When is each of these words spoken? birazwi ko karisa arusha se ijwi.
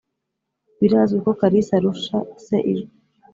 birazwi 0.79 1.17
ko 1.25 1.31
karisa 1.39 1.73
arusha 1.79 2.17
se 2.45 2.57
ijwi. 2.71 2.93